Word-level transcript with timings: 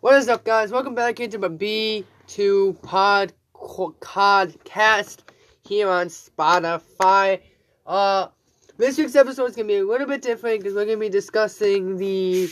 What 0.00 0.14
is 0.14 0.28
up, 0.28 0.44
guys? 0.44 0.70
Welcome 0.70 0.94
back 0.94 1.18
into 1.18 1.40
my 1.40 1.48
B2 1.48 2.80
Pod 2.82 3.32
podcast 3.52 5.18
here 5.66 5.88
on 5.88 6.06
Spotify. 6.06 7.40
Uh, 7.84 8.28
this 8.76 8.96
week's 8.96 9.16
episode 9.16 9.46
is 9.46 9.56
gonna 9.56 9.66
be 9.66 9.78
a 9.78 9.84
little 9.84 10.06
bit 10.06 10.22
different 10.22 10.60
because 10.60 10.76
we're 10.76 10.84
gonna 10.84 10.98
be 10.98 11.08
discussing 11.08 11.96
the. 11.96 12.48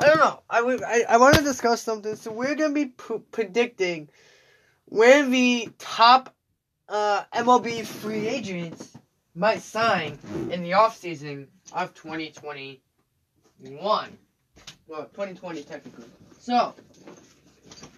I 0.00 0.04
don't 0.04 0.18
know. 0.18 0.42
I 0.50 0.60
would. 0.60 0.82
I, 0.82 1.04
I 1.08 1.16
want 1.16 1.36
to 1.36 1.42
discuss 1.42 1.80
something. 1.80 2.14
So 2.14 2.30
we're 2.30 2.54
gonna 2.54 2.74
be 2.74 2.88
p- 2.88 3.22
predicting 3.32 4.10
where 4.84 5.26
the 5.26 5.70
top 5.78 6.34
uh, 6.90 7.24
MLB 7.34 7.86
free 7.86 8.28
agents 8.28 8.98
might 9.34 9.62
sign 9.62 10.18
in 10.50 10.62
the 10.62 10.72
offseason 10.72 11.46
of 11.72 11.94
2021. 11.94 14.18
Well, 14.88 15.04
2020 15.04 15.62
technically. 15.62 16.04
So, 16.38 16.74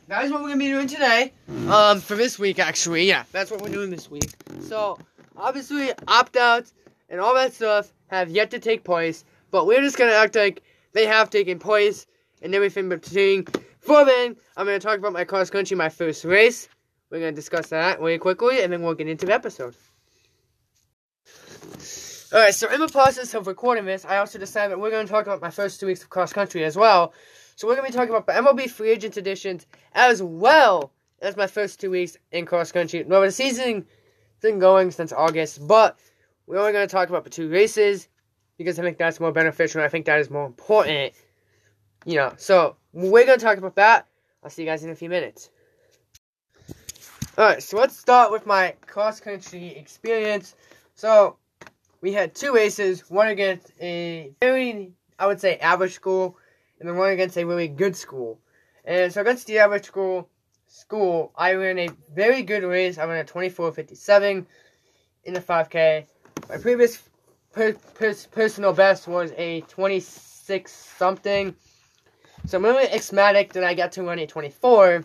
that 0.09 0.25
is 0.25 0.31
what 0.31 0.43
we're 0.43 0.49
gonna 0.49 0.59
be 0.59 0.69
doing 0.69 0.87
today. 0.89 1.33
Um, 1.69 2.01
for 2.01 2.17
this 2.17 2.39
week, 2.39 2.59
actually, 2.59 3.05
yeah, 3.05 3.25
that's 3.33 3.51
what 3.51 3.63
we're 3.63 3.71
doing 3.73 3.91
this 3.91 4.11
week. 4.11 4.31
So, 4.61 4.99
obviously, 5.37 5.91
opt 6.09 6.37
outs 6.37 6.75
and 7.09 7.21
all 7.21 7.35
that 7.35 7.53
stuff 7.55 7.93
have 8.09 8.29
yet 8.31 8.51
to 8.51 8.59
take 8.59 8.85
place, 8.85 9.25
but 9.51 9.67
we're 9.67 9.81
just 9.81 9.97
gonna 9.97 10.13
act 10.13 10.35
like 10.35 10.63
they 10.93 11.07
have 11.07 11.31
taken 11.31 11.59
place 11.59 12.07
and 12.43 12.55
everything 12.55 12.89
between. 12.89 13.47
For 13.81 14.05
then, 14.05 14.37
I'm 14.57 14.67
gonna 14.67 14.79
talk 14.79 14.99
about 14.99 15.13
my 15.13 15.25
cross 15.25 15.51
country, 15.51 15.77
my 15.77 15.89
first 15.89 16.25
race. 16.25 16.69
We're 17.11 17.21
gonna 17.21 17.33
discuss 17.33 17.69
that 17.69 18.01
really 18.01 18.19
quickly, 18.19 18.63
and 18.63 18.73
then 18.73 18.83
we'll 18.83 18.95
get 18.95 19.09
into 19.09 19.27
the 19.27 19.35
episode. 19.35 19.75
Alright, 22.33 22.55
so 22.55 22.73
in 22.73 22.81
the 22.81 22.89
process 22.89 23.35
of 23.35 23.47
recording 23.47 23.85
this, 23.85 24.07
I 24.07 24.17
also 24.17 24.39
decided 24.39 24.71
that 24.73 24.81
we're 24.81 24.91
going 24.91 25.07
to 25.07 25.13
talk 25.13 25.27
about 25.27 25.43
my 25.43 25.51
first 25.51 25.79
two 25.79 25.87
weeks 25.87 26.03
of 26.03 26.09
cross 26.09 26.33
country 26.33 26.65
as 26.65 26.79
well. 26.79 27.13
So 27.57 27.69
we're 27.69 27.77
going 27.77 27.85
to 27.85 27.93
be 27.93 27.95
talking 27.95 28.15
about 28.15 28.27
the 28.27 28.33
MLB 28.33 28.71
free 28.71 28.89
agent 28.89 29.19
editions 29.19 29.67
as 29.93 30.23
well 30.23 30.95
as 31.21 31.37
my 31.37 31.47
first 31.47 31.79
two 31.79 31.91
weeks 31.91 32.17
in 32.31 32.47
cross 32.47 32.73
country. 32.73 33.05
Well, 33.05 33.21
the 33.21 33.31
season 33.31 33.75
has 33.75 33.85
been 34.41 34.59
going 34.59 34.93
since 34.93 35.13
August, 35.13 35.67
but 35.69 35.99
we're 36.47 36.59
only 36.59 36.73
going 36.73 36.89
to 36.89 36.91
talk 36.91 37.11
about 37.11 37.25
the 37.25 37.29
two 37.29 37.51
races 37.51 38.09
because 38.57 38.79
I 38.79 38.83
think 38.83 38.97
that's 38.97 39.21
more 39.21 39.33
beneficial 39.33 39.83
and 39.83 39.87
I 39.87 39.91
think 39.91 40.07
that 40.07 40.19
is 40.19 40.31
more 40.31 40.47
important. 40.47 41.13
You 42.07 42.17
know, 42.17 42.33
so 42.39 42.77
we're 42.95 43.27
going 43.27 43.39
to 43.39 43.45
talk 43.45 43.59
about 43.59 43.77
that. 43.77 44.07
I'll 44.43 44.49
see 44.49 44.63
you 44.63 44.69
guys 44.69 44.83
in 44.85 44.89
a 44.89 44.97
few 44.97 45.11
minutes. 45.11 45.51
Alright, 47.37 47.63
so 47.63 47.77
let's 47.77 47.95
start 47.95 48.33
with 48.33 48.47
my 48.47 48.75
cross 48.87 49.21
country 49.21 49.77
experience. 49.77 50.55
So, 50.95 51.37
we 52.03 52.13
had 52.13 52.35
two 52.35 52.53
races, 52.53 53.09
one 53.09 53.29
against 53.29 53.71
a 53.81 54.33
very, 54.41 54.93
I 55.19 55.27
would 55.27 55.41
say, 55.41 55.57
average 55.59 55.95
school, 55.95 56.37
and 56.79 56.89
then 56.89 56.97
one 56.97 57.11
against 57.11 57.39
a 57.39 57.45
really 57.45 57.69
good 57.69 57.97
school. 57.97 58.39
And 58.85 59.13
so 59.13 59.21
against 59.21 59.47
the 59.47 59.61
average 59.61 59.87
school, 59.87 60.29
school, 60.67 61.33
I 61.37 61.55
ran 61.55 61.79
a 61.79 61.89
very 62.13 62.43
good 62.43 62.65
race. 62.65 62.99
I 62.99 63.05
ran 63.05 63.21
a 63.21 63.25
24.57 63.25 64.45
in 65.25 65.35
the 65.35 65.41
5K. 65.41 66.05
My 66.49 66.59
previous 66.59 67.01
per, 67.53 67.73
per, 67.73 68.15
personal 68.33 68.73
best 68.73 69.07
was 69.07 69.33
a 69.37 69.61
26 69.63 70.73
something. 70.73 71.55
So 72.47 72.59
I'm 72.59 72.65
really 72.65 72.87
ecstatic 72.87 73.53
that 73.53 73.63
I 73.63 73.75
got 73.75 73.93
to 73.93 74.03
run 74.03 74.19
a 74.19 74.27
24. 74.27 75.05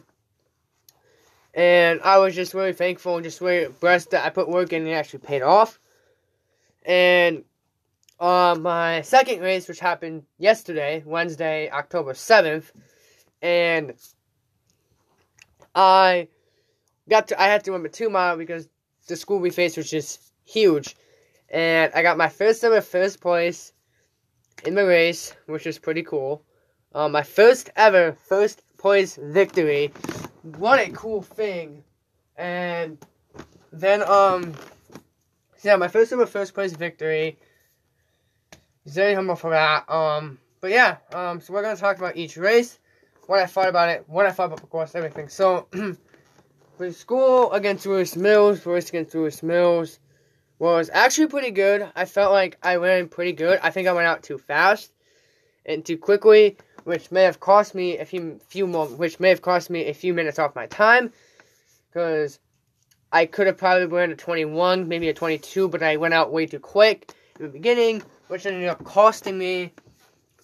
And 1.54 2.02
I 2.02 2.18
was 2.18 2.34
just 2.34 2.56
really 2.56 2.74
thankful 2.74 3.16
and 3.16 3.24
just 3.24 3.40
really 3.40 3.72
blessed 3.80 4.12
that 4.12 4.26
I 4.26 4.32
put 4.32 4.50
work 4.50 4.74
in 4.74 4.82
and 4.82 4.90
it 4.90 4.94
actually 4.94 5.20
paid 5.20 5.44
off. 5.44 5.80
And 6.88 7.44
uh, 8.18 8.58
my 8.60 9.02
second 9.02 9.42
race, 9.42 9.68
which 9.68 9.80
happened 9.80 10.24
yesterday, 10.40 11.04
Wednesday, 11.06 11.70
October 11.70 12.14
7th, 12.14 12.72
and 13.42 13.94
I 15.76 16.30
got 17.10 17.28
to, 17.28 17.40
I 17.40 17.48
had 17.48 17.66
to 17.66 17.74
run 17.74 17.86
a 17.86 17.90
two 17.90 18.10
mile 18.10 18.38
because 18.38 18.70
the 19.08 19.18
school 19.18 19.40
we 19.40 19.50
faced 19.50 19.76
was 19.76 19.92
just 19.92 20.32
huge. 20.46 20.96
And 21.50 21.92
I 21.94 22.02
got 22.02 22.18
my 22.18 22.30
first 22.30 22.64
ever 22.64 22.82
first 22.82 23.20
place 23.20 23.74
in 24.66 24.76
the 24.76 24.86
race, 24.86 25.34
which 25.46 25.66
was 25.66 25.78
pretty 25.78 26.04
cool. 26.04 26.44
Um, 26.96 27.12
my 27.12 27.24
first 27.24 27.70
ever 27.76 28.14
first 28.14 28.62
place 28.78 29.20
victory. 29.22 29.92
What 30.58 30.80
a 30.80 30.90
cool 30.92 31.22
thing. 31.22 31.84
And 32.38 32.98
then, 33.74 34.02
um, 34.04 34.54
yeah, 35.68 35.76
my 35.76 35.90
first 35.90 36.14
ever 36.14 36.26
first 36.26 36.54
place 36.54 36.72
victory. 36.72 37.38
Very 38.86 39.14
humble 39.14 39.36
for 39.36 39.50
that. 39.50 39.90
Um, 39.90 40.40
but 40.62 40.72
yeah, 40.72 40.96
um, 41.14 41.42
so 41.42 41.52
we're 41.52 41.62
gonna 41.62 41.76
talk 41.76 41.98
about 41.98 42.16
each 42.16 42.38
race, 42.38 42.80
what 43.26 43.42
I 43.42 43.48
thought 43.48 43.68
about 43.68 43.90
it, 43.90 44.06
what 44.08 44.26
I 44.26 44.32
thought 44.32 44.46
about 44.46 44.62
the 44.62 44.68
course, 44.68 44.96
everything. 44.96 45.28
So, 45.28 45.68
for 46.78 46.92
school 46.94 47.52
against 47.52 47.86
Lewis 47.86 48.16
Mills, 48.16 48.66
race 48.66 48.88
against 48.88 49.14
Lewis 49.14 49.44
Mills 49.44 50.00
was 50.58 50.90
actually 50.94 51.28
pretty 51.28 51.52
good. 51.52 51.86
I 51.98 52.06
felt 52.06 52.32
like 52.32 52.58
I 52.64 52.78
ran 52.78 53.10
pretty 53.10 53.34
good. 53.34 53.60
I 53.62 53.70
think 53.70 53.90
I 53.90 53.92
went 53.92 54.08
out 54.08 54.24
too 54.24 54.38
fast 54.38 54.94
and 55.66 55.86
too 55.86 55.98
quickly, 55.98 56.56
which 56.86 57.12
may 57.12 57.24
have 57.24 57.42
cost 57.42 57.76
me 57.76 57.98
a 57.98 58.06
few 58.06 58.40
few 58.48 58.68
more, 58.68 58.88
which 58.88 59.20
may 59.20 59.30
have 59.30 59.42
cost 59.42 59.70
me 59.70 59.88
a 59.88 59.94
few 59.94 60.14
minutes 60.14 60.40
off 60.40 60.56
my 60.56 60.68
time, 60.68 61.12
because 61.90 62.40
I 63.12 63.26
could 63.26 63.48
have 63.48 63.58
probably 63.58 63.86
ran 63.86 64.12
a 64.12 64.16
21, 64.16 64.88
maybe 64.88 65.08
a 65.10 65.14
22, 65.14 65.70
but 65.70 65.82
I 65.82 65.96
went 65.98 66.14
out 66.14 66.32
way 66.32 66.46
too 66.46 66.60
quick 66.60 67.14
in 67.40 67.46
the 67.46 67.52
beginning, 67.52 68.04
which 68.28 68.46
ended 68.46 68.68
up 68.68 68.84
costing 68.84 69.38
me. 69.38 69.74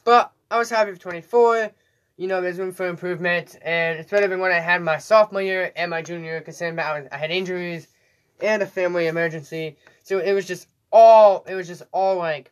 But 0.05 0.31
I 0.49 0.57
was 0.57 0.69
happy 0.69 0.91
with 0.91 0.99
24. 0.99 1.71
You 2.15 2.27
know, 2.27 2.41
there's 2.41 2.59
room 2.59 2.71
for 2.71 2.87
improvement, 2.87 3.57
and 3.61 3.99
it's 3.99 4.11
better 4.11 4.27
than 4.27 4.39
when 4.39 4.51
I 4.51 4.59
had 4.59 4.81
my 4.81 4.97
sophomore 4.97 5.41
year 5.41 5.71
and 5.75 5.89
my 5.89 6.01
junior 6.01 6.31
year, 6.31 6.41
considering 6.41 6.79
I, 6.79 7.07
I 7.11 7.17
had 7.17 7.31
injuries 7.31 7.87
and 8.39 8.61
a 8.61 8.67
family 8.67 9.07
emergency. 9.07 9.77
So 10.03 10.19
it 10.19 10.33
was 10.33 10.45
just 10.45 10.67
all, 10.91 11.43
it 11.47 11.55
was 11.55 11.67
just 11.67 11.83
all 11.91 12.17
like, 12.17 12.51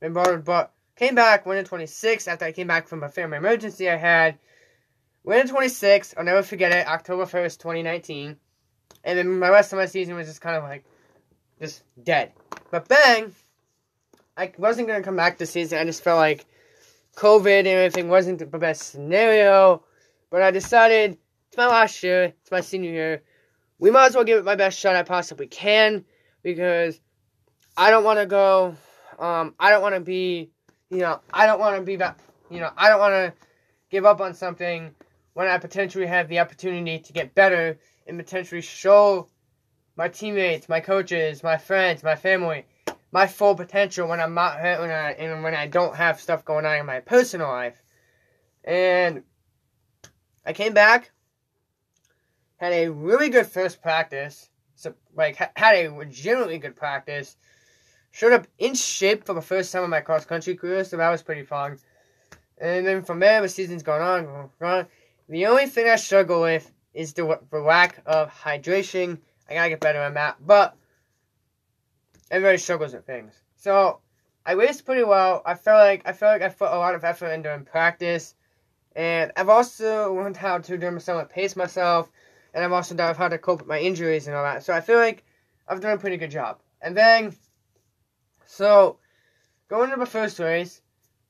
bombarded. 0.00 0.44
But 0.44 0.72
came 0.96 1.14
back, 1.14 1.46
went 1.46 1.60
in 1.60 1.64
26 1.64 2.28
after 2.28 2.44
I 2.44 2.52
came 2.52 2.66
back 2.66 2.88
from 2.88 3.02
a 3.02 3.08
family 3.08 3.38
emergency 3.38 3.88
I 3.88 3.96
had. 3.96 4.38
Went 5.24 5.42
in 5.42 5.48
26, 5.48 6.14
I'll 6.18 6.24
never 6.24 6.42
forget 6.42 6.72
it, 6.72 6.86
October 6.86 7.24
1st, 7.24 7.58
2019. 7.58 8.36
And 9.04 9.18
then 9.18 9.38
my 9.38 9.48
rest 9.48 9.72
of 9.72 9.78
my 9.78 9.86
season 9.86 10.16
was 10.16 10.26
just 10.26 10.40
kind 10.40 10.56
of 10.56 10.64
like, 10.64 10.84
just 11.60 11.82
dead. 12.02 12.32
But 12.70 12.88
bang, 12.88 13.32
I 14.36 14.52
wasn't 14.58 14.88
going 14.88 15.00
to 15.00 15.04
come 15.04 15.16
back 15.16 15.38
this 15.38 15.50
season. 15.50 15.78
I 15.78 15.84
just 15.84 16.02
felt 16.02 16.18
like 16.18 16.44
COVID 17.16 17.58
and 17.58 17.66
everything 17.68 18.08
wasn't 18.08 18.38
the 18.38 18.58
best 18.58 18.90
scenario. 18.90 19.82
But 20.30 20.42
I 20.42 20.50
decided 20.50 21.18
it's 21.48 21.56
my 21.56 21.66
last 21.66 22.02
year, 22.02 22.34
it's 22.40 22.50
my 22.50 22.60
senior 22.60 22.90
year. 22.90 23.22
We 23.78 23.90
might 23.90 24.06
as 24.06 24.14
well 24.14 24.24
give 24.24 24.38
it 24.38 24.44
my 24.44 24.56
best 24.56 24.78
shot 24.78 24.96
I 24.96 25.02
possibly 25.02 25.46
can 25.46 26.04
because 26.42 27.00
I 27.76 27.90
don't 27.90 28.04
want 28.04 28.18
to 28.18 28.26
go. 28.26 28.76
Um, 29.18 29.54
I 29.58 29.70
don't 29.70 29.82
want 29.82 29.94
to 29.94 30.00
be, 30.00 30.50
you 30.90 30.98
know, 30.98 31.20
I 31.32 31.46
don't 31.46 31.60
want 31.60 31.76
to 31.76 31.82
be 31.82 31.96
back. 31.96 32.18
You 32.50 32.60
know, 32.60 32.70
I 32.76 32.88
don't 32.88 33.00
want 33.00 33.12
to 33.12 33.32
give 33.90 34.04
up 34.04 34.20
on 34.20 34.34
something 34.34 34.94
when 35.34 35.46
I 35.46 35.58
potentially 35.58 36.06
have 36.06 36.28
the 36.28 36.38
opportunity 36.40 36.98
to 36.98 37.12
get 37.12 37.34
better 37.34 37.78
and 38.06 38.18
potentially 38.18 38.60
show 38.60 39.28
my 39.96 40.08
teammates, 40.08 40.68
my 40.68 40.80
coaches, 40.80 41.42
my 41.42 41.56
friends, 41.56 42.02
my 42.02 42.14
family, 42.14 42.66
my 43.12 43.26
full 43.26 43.54
potential 43.54 44.08
when 44.08 44.20
I'm 44.20 44.34
not 44.34 44.60
when 44.60 44.90
I 44.90 45.12
and 45.12 45.42
when 45.42 45.54
I 45.54 45.66
don't 45.66 45.96
have 45.96 46.20
stuff 46.20 46.44
going 46.44 46.66
on 46.66 46.78
in 46.78 46.86
my 46.86 47.00
personal 47.00 47.48
life. 47.48 47.82
And 48.64 49.22
I 50.44 50.52
came 50.52 50.74
back, 50.74 51.12
had 52.56 52.72
a 52.72 52.88
really 52.88 53.28
good 53.28 53.46
first 53.46 53.80
practice, 53.80 54.50
so 54.74 54.94
like 55.14 55.36
had 55.36 55.74
a 55.74 55.88
legitimately 55.88 56.58
good 56.58 56.76
practice. 56.76 57.36
Showed 58.10 58.32
up 58.32 58.46
in 58.58 58.74
shape 58.74 59.26
for 59.26 59.34
the 59.34 59.42
first 59.42 59.72
time 59.72 59.84
in 59.84 59.90
my 59.90 60.00
cross 60.00 60.24
country 60.24 60.56
career, 60.56 60.84
so 60.84 60.96
that 60.96 61.10
was 61.10 61.22
pretty 61.22 61.42
fun. 61.42 61.78
And 62.58 62.86
then 62.86 63.02
from 63.02 63.20
there, 63.20 63.42
the 63.42 63.48
season's 63.48 63.82
gone 63.82 64.00
on, 64.00 64.24
going 64.58 64.72
on. 64.72 64.86
The 65.28 65.46
only 65.46 65.66
thing 65.66 65.88
I 65.88 65.96
struggle 65.96 66.40
with 66.40 66.72
is 66.96 67.12
the, 67.12 67.38
the 67.50 67.58
lack 67.58 68.02
of 68.06 68.32
hydration. 68.32 69.18
I 69.48 69.54
gotta 69.54 69.68
get 69.68 69.80
better 69.80 70.00
on 70.00 70.14
that, 70.14 70.36
but 70.44 70.74
everybody 72.30 72.58
struggles 72.58 72.94
with 72.94 73.06
things. 73.06 73.34
So 73.56 74.00
I 74.44 74.52
raced 74.52 74.84
pretty 74.84 75.04
well. 75.04 75.42
I 75.44 75.54
felt 75.54 75.78
like 75.78 76.02
I 76.06 76.12
felt 76.12 76.40
like 76.40 76.42
I 76.42 76.52
put 76.52 76.72
a 76.72 76.78
lot 76.78 76.94
of 76.94 77.04
effort 77.04 77.28
into 77.28 77.52
in 77.52 77.64
practice, 77.64 78.34
and 78.96 79.30
I've 79.36 79.48
also 79.48 80.14
learned 80.14 80.36
how 80.36 80.58
to 80.58 80.78
do 80.78 80.98
somewhat 80.98 81.30
pace 81.30 81.54
myself, 81.54 82.10
and 82.54 82.64
I've 82.64 82.72
also 82.72 82.94
learned 82.94 83.16
how 83.16 83.28
to 83.28 83.38
cope 83.38 83.60
with 83.60 83.68
my 83.68 83.78
injuries 83.78 84.26
and 84.26 84.34
all 84.34 84.44
that. 84.44 84.64
So 84.64 84.72
I 84.72 84.80
feel 84.80 84.98
like 84.98 85.22
I've 85.68 85.80
done 85.80 85.92
a 85.92 85.98
pretty 85.98 86.16
good 86.16 86.30
job. 86.30 86.60
And 86.80 86.96
then, 86.96 87.34
so 88.46 88.98
going 89.68 89.90
to 89.90 89.96
the 89.96 90.06
first 90.06 90.38
race, 90.38 90.80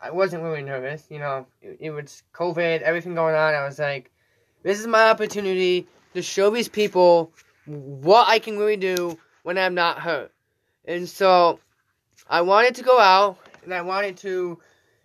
I 0.01 0.11
wasn't 0.11 0.43
really 0.43 0.63
nervous. 0.63 1.07
You 1.11 1.19
know, 1.19 1.47
it, 1.61 1.79
it 1.81 1.91
was 1.91 2.23
COVID, 2.35 2.83
everything 2.83 3.15
going 3.15 3.35
on. 3.35 3.55
I 3.55 3.65
was 3.65 3.79
like, 3.79 4.13
this 4.67 4.81
is 4.81 4.89
my 4.89 5.11
opportunity 5.11 5.87
to 6.13 6.21
show 6.21 6.51
these 6.51 6.69
people 6.69 7.31
what 7.67 8.29
I 8.29 8.41
can 8.41 8.59
really 8.59 8.77
do 8.77 9.17
when 9.45 9.59
I'm 9.59 9.77
not 9.77 10.01
hurt. 10.01 10.33
And 10.85 11.09
so 11.09 11.61
I 12.29 12.41
wanted 12.41 12.75
to 12.75 12.83
go 12.83 12.99
out 12.99 13.39
and 13.63 13.73
I 13.73 13.83
wanted 13.83 14.17
to 14.19 14.59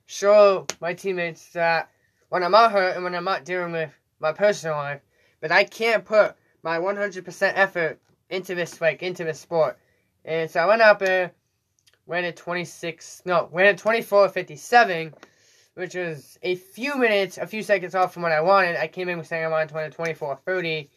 show 0.07 0.65
my 0.79 0.95
teammates 0.95 1.49
that 1.53 1.91
when 2.29 2.41
I'm 2.41 2.49
not 2.49 2.71
hurt 2.71 2.95
and 2.95 3.03
when 3.03 3.13
I'm 3.13 3.23
not 3.23 3.45
dealing 3.45 3.71
with 3.71 3.91
my 4.19 4.31
personal 4.31 4.77
life. 4.77 5.01
But 5.41 5.51
I 5.51 5.63
can't 5.63 6.03
put 6.03 6.35
my 6.63 6.79
100% 6.79 7.51
effort 7.55 7.99
into 8.31 8.55
this, 8.55 8.81
like, 8.81 9.03
into 9.03 9.23
this 9.23 9.39
sport. 9.39 9.77
And 10.25 10.49
so 10.49 10.59
I 10.59 10.65
went 10.65 10.81
up 10.81 10.97
there, 10.97 11.33
ran 12.07 12.25
at 12.25 12.35
26, 12.35 13.21
no, 13.25 13.47
ran 13.51 13.67
at 13.67 13.79
24.57, 13.79 15.13
which 15.75 15.95
was 15.95 16.37
a 16.41 16.55
few 16.55 16.95
minutes, 16.97 17.37
a 17.37 17.47
few 17.47 17.63
seconds 17.63 17.95
off 17.95 18.13
from 18.13 18.23
what 18.23 18.31
I 18.31 18.41
wanted. 18.41 18.75
I 18.75 18.87
came 18.87 19.09
in 19.09 19.17
with 19.17 19.27
saying 19.27 19.45
I 19.45 19.47
wanted 19.47 19.73
24.30, 19.73 20.89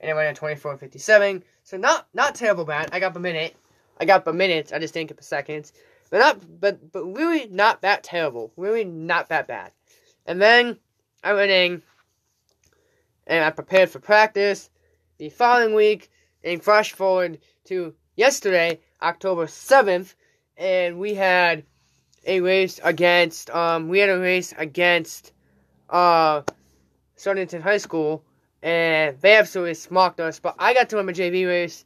and 0.00 0.10
I 0.10 0.14
went 0.14 0.28
at 0.28 0.40
24.57. 0.40 1.42
So 1.64 1.76
not, 1.76 2.06
not 2.14 2.34
terrible 2.34 2.64
bad. 2.64 2.90
I 2.92 3.00
got 3.00 3.14
the 3.14 3.20
minute. 3.20 3.56
I 3.98 4.04
got 4.04 4.24
the 4.24 4.32
minutes. 4.32 4.72
I 4.72 4.78
just 4.78 4.94
didn't 4.94 5.08
get 5.08 5.16
the 5.18 5.24
seconds. 5.24 5.72
But 6.10 6.18
not, 6.18 6.60
but, 6.60 6.92
but 6.92 7.04
really 7.04 7.46
not 7.48 7.82
that 7.82 8.02
terrible. 8.02 8.52
Really 8.56 8.84
not 8.84 9.28
that 9.28 9.46
bad. 9.46 9.72
And 10.26 10.40
then 10.40 10.78
I 11.22 11.34
went 11.34 11.50
in 11.50 11.82
and 13.26 13.44
I 13.44 13.50
prepared 13.50 13.90
for 13.90 14.00
practice 14.00 14.70
the 15.18 15.28
following 15.28 15.74
week 15.74 16.10
and 16.42 16.62
flash 16.62 16.92
forward 16.92 17.38
to 17.66 17.94
yesterday, 18.16 18.80
October 19.02 19.46
7th, 19.46 20.14
and 20.56 20.98
we 20.98 21.14
had 21.14 21.64
a 22.26 22.40
race 22.40 22.80
against, 22.82 23.50
um, 23.50 23.88
we 23.88 23.98
had 23.98 24.10
a 24.10 24.18
race 24.18 24.54
against, 24.56 25.32
uh, 25.88 26.42
Stonington 27.16 27.62
High 27.62 27.78
School, 27.78 28.22
and 28.62 29.18
they 29.20 29.36
absolutely 29.36 29.74
smocked 29.74 30.20
us, 30.20 30.38
but 30.40 30.54
I 30.58 30.74
got 30.74 30.88
to 30.90 30.96
win 30.96 31.06
my 31.06 31.12
JV 31.12 31.46
race. 31.46 31.84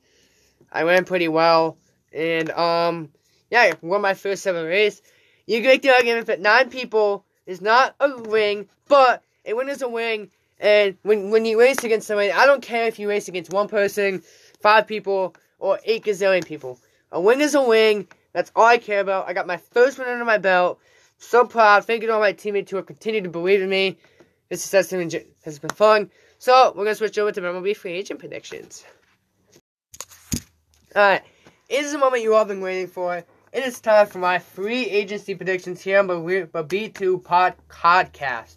I 0.73 0.83
ran 0.83 1.05
pretty 1.05 1.29
well, 1.29 1.77
and, 2.13 2.51
um, 2.51 3.11
yeah, 3.51 3.73
won 3.83 4.01
my 4.01 4.15
first 4.15 4.47
ever 4.47 4.65
race. 4.65 5.01
You 5.47 5.61
can 5.61 5.69
make 5.69 5.83
the 5.83 5.91
argument 5.91 6.27
that 6.27 6.41
nine 6.41 6.71
people 6.71 7.25
is 7.47 7.61
not 7.61 7.95
a 8.01 8.09
ring, 8.23 8.69
but 8.89 9.23
a 9.45 9.53
win 9.55 9.69
is 9.69 9.83
a 9.83 9.89
win, 9.89 10.31
and 10.59 10.97
when 11.03 11.31
when 11.31 11.45
you 11.45 11.61
race 11.61 11.85
against 11.85 12.07
somebody, 12.07 12.33
I 12.33 12.47
don't 12.47 12.63
care 12.63 12.87
if 12.87 12.99
you 12.99 13.09
race 13.09 13.29
against 13.29 13.53
one 13.53 13.69
person, 13.69 14.23
five 14.61 14.87
people, 14.87 15.35
or 15.59 15.79
eight 15.85 16.05
gazillion 16.05 16.45
people. 16.45 16.79
A 17.13 17.21
win 17.21 17.41
is 17.41 17.55
a 17.55 17.63
win. 17.63 18.07
That's 18.35 18.53
all 18.55 18.67
I 18.67 18.79
care 18.79 19.01
about. 19.01 19.29
I 19.29 19.33
got 19.33 19.47
my 19.47 19.57
first 19.57 19.99
win 19.99 20.09
under 20.09 20.25
my 20.25 20.39
belt. 20.39 20.81
So 21.19 21.47
proud. 21.47 21.87
Thank 21.87 22.03
you 22.03 22.09
to 22.09 22.15
all 22.15 22.21
my 22.21 22.33
teammates 22.33 22.71
who 22.71 22.77
have 22.77 22.87
continued 22.87 23.25
to 23.25 23.31
believe 23.31 23.63
in 23.63 23.71
me. 23.71 23.97
This 24.51 24.71
been, 24.71 25.11
has 25.45 25.59
been 25.59 25.71
fun. 25.71 26.11
So, 26.39 26.69
we're 26.77 26.85
going 26.85 26.89
to 26.89 26.95
switch 26.97 27.17
over 27.17 27.33
to 27.33 27.41
MLB 27.41 27.77
free 27.77 27.93
agent 27.93 28.21
predictions. 28.21 28.85
Alright. 30.95 31.23
It 31.69 31.85
is 31.85 31.93
the 31.93 31.99
moment 31.99 32.23
you 32.23 32.35
all 32.35 32.45
been 32.45 32.61
waiting 32.61 32.89
for. 32.89 33.17
It 33.17 33.65
is 33.65 33.81
time 33.81 34.09
for 34.09 34.19
my 34.19 34.39
free 34.41 34.85
agency 34.87 35.35
predictions 35.35 35.81
here 35.81 36.01
on 36.01 36.09
the 36.09 36.15
B2 36.15 37.23
Pod 37.23 37.55
Podcast. 37.69 38.57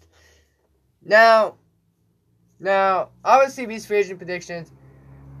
Now, 1.04 1.54
now, 2.60 3.10
obviously, 3.24 3.66
these 3.66 3.86
free 3.86 3.98
agent 3.98 4.18
predictions, 4.18 4.72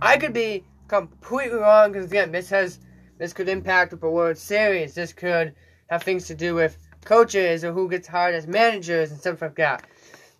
I 0.00 0.16
could 0.16 0.32
be 0.32 0.64
completely 0.86 1.58
wrong 1.58 1.92
because 1.92 2.06
again, 2.06 2.32
this 2.32 2.48
has 2.50 2.78
this 3.18 3.32
could 3.32 3.48
impact 3.48 3.90
the 3.90 3.96
World 3.96 4.38
Series. 4.38 4.94
This 4.94 5.12
could 5.12 5.54
have 5.90 6.02
things 6.02 6.26
to 6.28 6.34
do 6.34 6.54
with 6.54 6.78
coaches 7.04 7.64
or 7.64 7.72
who 7.72 7.88
gets 7.88 8.06
hired 8.08 8.34
as 8.34 8.46
managers 8.46 9.10
and 9.10 9.20
stuff 9.20 9.42
like 9.42 9.56
that. 9.56 9.84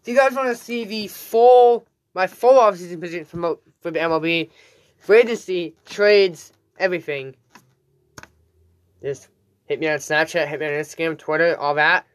If 0.01 0.09
you 0.09 0.17
guys 0.17 0.35
want 0.35 0.49
to 0.49 0.55
see 0.55 0.85
the 0.85 1.09
full 1.09 1.87
my 2.15 2.27
full 2.27 2.55
offseason 2.55 2.99
prediction 2.99 3.25
for, 3.25 3.59
for 3.81 3.91
the 3.91 3.99
MLB, 3.99 4.51
free 4.97 5.19
agency, 5.19 5.75
trades, 5.85 6.53
everything, 6.79 7.35
just 9.03 9.29
hit 9.67 9.79
me 9.79 9.89
on 9.89 9.99
Snapchat, 9.99 10.49
hit 10.49 10.61
me 10.61 10.67
on 10.67 10.73
Instagram, 10.73 11.19
Twitter, 11.19 11.57
all 11.57 11.75
that. 11.75 12.07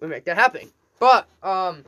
We 0.00 0.08
make 0.08 0.24
that 0.26 0.36
happen. 0.36 0.70
But 0.98 1.28
um 1.42 1.84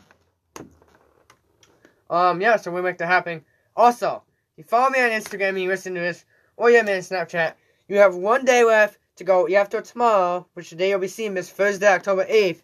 um, 2.10 2.40
yeah, 2.40 2.56
so 2.56 2.72
we 2.72 2.82
make 2.82 2.98
that 2.98 3.06
happen. 3.06 3.44
Also, 3.76 4.24
you 4.56 4.64
follow 4.64 4.90
me 4.90 5.00
on 5.00 5.10
Instagram 5.10 5.60
you 5.60 5.68
listen 5.68 5.94
to 5.94 6.00
this, 6.00 6.24
or 6.56 6.68
you 6.68 6.76
have 6.76 6.86
me 6.86 6.94
on 6.94 6.98
Snapchat, 6.98 7.54
you 7.90 7.96
have 7.98 8.14
one 8.14 8.44
day 8.44 8.64
left 8.64 8.98
to 9.16 9.24
go 9.24 9.48
after 9.48 9.80
tomorrow, 9.80 10.46
which 10.54 10.70
the 10.70 10.76
day 10.76 10.90
you'll 10.90 11.00
be 11.00 11.08
seeing 11.08 11.34
this 11.34 11.50
Thursday, 11.50 11.88
October 11.88 12.24
8th. 12.24 12.62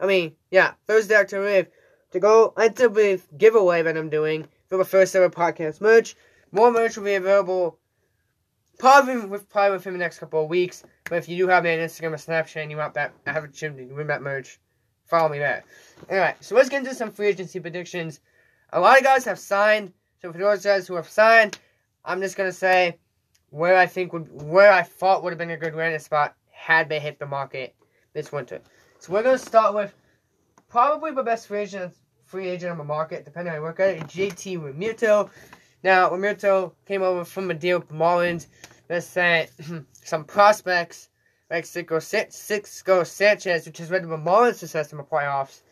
I 0.00 0.06
mean, 0.06 0.34
yeah, 0.50 0.72
Thursday, 0.86 1.14
October 1.14 1.46
8th, 1.46 1.68
to 2.10 2.20
go 2.20 2.52
enter 2.58 2.88
the 2.88 3.20
giveaway 3.38 3.82
that 3.82 3.96
I'm 3.96 4.10
doing 4.10 4.48
for 4.68 4.76
the 4.76 4.84
first 4.84 5.14
ever 5.14 5.30
podcast 5.30 5.80
merch. 5.80 6.16
More 6.50 6.72
merch 6.72 6.96
will 6.96 7.04
be 7.04 7.14
available 7.14 7.78
probably 8.78 9.18
with 9.18 9.48
probably 9.48 9.76
within 9.76 9.92
the 9.92 9.98
next 9.98 10.18
couple 10.18 10.42
of 10.42 10.50
weeks. 10.50 10.82
But 11.08 11.18
if 11.18 11.28
you 11.28 11.36
do 11.36 11.48
have 11.48 11.62
me 11.62 11.72
on 11.72 11.78
Instagram 11.78 12.12
or 12.12 12.16
Snapchat 12.16 12.62
and 12.62 12.70
you 12.70 12.76
want 12.76 12.94
that, 12.94 13.12
I 13.26 13.32
have 13.32 13.44
a 13.44 13.48
gym 13.48 13.76
to 13.76 13.84
win 13.94 14.08
that 14.08 14.22
merch. 14.22 14.58
Follow 15.06 15.28
me 15.28 15.38
there. 15.38 15.64
Alright, 16.10 16.42
so 16.42 16.56
let's 16.56 16.68
get 16.68 16.78
into 16.78 16.94
some 16.94 17.12
free 17.12 17.28
agency 17.28 17.60
predictions. 17.60 18.20
A 18.72 18.80
lot 18.80 18.98
of 18.98 19.04
guys 19.04 19.24
have 19.24 19.38
signed. 19.38 19.92
So 20.20 20.32
for 20.32 20.38
those 20.38 20.64
guys 20.64 20.88
who 20.88 20.94
have 20.94 21.08
signed, 21.08 21.58
I'm 22.04 22.20
just 22.20 22.36
gonna 22.36 22.52
say 22.52 22.98
where 23.54 23.76
I 23.76 23.86
think 23.86 24.12
would 24.12 24.42
where 24.42 24.72
I 24.72 24.82
thought 24.82 25.22
would 25.22 25.30
have 25.30 25.38
been 25.38 25.50
a 25.50 25.56
good 25.56 25.76
landing 25.76 26.00
spot 26.00 26.34
had 26.50 26.88
they 26.88 26.98
hit 26.98 27.20
the 27.20 27.26
market 27.26 27.76
this 28.12 28.32
winter. 28.32 28.60
So 28.98 29.12
we're 29.12 29.22
gonna 29.22 29.38
start 29.38 29.74
with 29.74 29.94
probably 30.68 31.12
the 31.12 31.22
best 31.22 31.46
free 31.46 31.60
agent 31.60 31.94
free 32.24 32.48
agent 32.48 32.72
on 32.72 32.78
the 32.78 32.84
market, 32.84 33.24
depending 33.24 33.52
on 33.52 33.58
how 33.58 33.62
you 33.62 33.68
look 33.68 33.78
at 33.78 33.90
it, 33.90 34.02
JT 34.08 34.58
Realmuto. 34.58 35.30
Now 35.84 36.10
Realmuto 36.10 36.72
came 36.84 37.02
over 37.02 37.24
from 37.24 37.48
a 37.52 37.54
deal 37.54 37.78
with 37.78 37.90
Marlins 37.90 38.48
that 38.88 39.04
sent 39.04 39.50
some 40.02 40.24
prospects 40.24 41.10
like 41.48 41.64
Sixto 41.64 43.06
Sanchez, 43.06 43.66
which 43.66 43.78
has 43.78 43.90
led 43.90 44.02
to 44.02 44.08
the 44.08 44.16
Marlins' 44.16 44.56
success 44.56 44.90
in 44.90 44.98
the 44.98 45.04
playoffs, 45.04 45.62